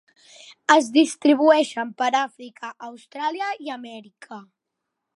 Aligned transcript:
Es 0.75 0.87
distribueixen 0.95 1.93
per 2.01 2.09
Àfrica, 2.23 2.73
Austràlia 2.91 3.55
i 3.67 3.75
Amèrica. 3.81 4.45